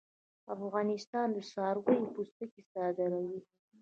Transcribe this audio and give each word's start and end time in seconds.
افغانستان 0.55 1.27
د 1.35 1.37
څارویو 1.51 2.11
پوستکي 2.13 2.61
صادروي 2.71 3.39